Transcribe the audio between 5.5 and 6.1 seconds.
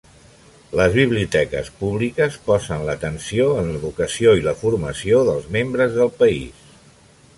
membres